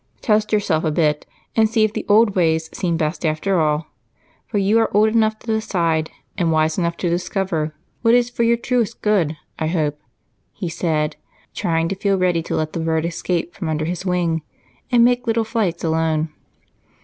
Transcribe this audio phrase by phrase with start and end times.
[0.19, 3.85] Test yourself a bit and see if the old ways seem best after all,
[4.47, 8.41] for you are old enough to decide, and wise enough to discover, what is for
[8.41, 9.99] your truest good, I hope,"
[10.53, 11.17] he said,
[11.53, 14.41] trying to feel ready to let the bird escape from under his wing
[14.91, 16.29] and make little flights alone.